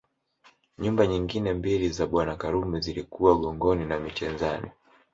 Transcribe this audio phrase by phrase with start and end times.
[0.77, 4.71] Nyumba nyingine mbili za Bwana Karume zilikuwa Gongoni na Michenzani